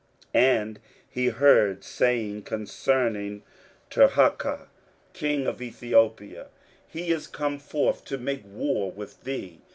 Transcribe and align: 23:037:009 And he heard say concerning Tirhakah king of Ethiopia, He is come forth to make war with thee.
23:037:009 0.33 0.43
And 0.47 0.79
he 1.11 1.27
heard 1.27 1.83
say 1.83 2.41
concerning 2.43 3.43
Tirhakah 3.91 4.65
king 5.13 5.45
of 5.45 5.61
Ethiopia, 5.61 6.47
He 6.87 7.11
is 7.11 7.27
come 7.27 7.59
forth 7.59 8.03
to 8.05 8.17
make 8.17 8.41
war 8.43 8.91
with 8.91 9.23
thee. 9.25 9.61